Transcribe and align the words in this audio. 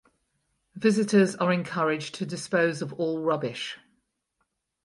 Visitors 0.73 1.35
are 1.35 1.53
encouraged 1.53 2.15
to 2.15 2.25
dispose 2.25 2.81
of 2.81 2.91
all 2.93 3.19
rubbish. 3.21 3.77